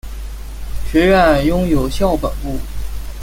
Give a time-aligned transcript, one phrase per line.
[0.91, 2.57] 学院拥有校本部。